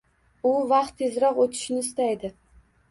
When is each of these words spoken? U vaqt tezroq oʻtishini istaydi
U 0.51 0.53
vaqt 0.71 0.97
tezroq 1.03 1.39
oʻtishini 1.47 1.87
istaydi 1.87 2.35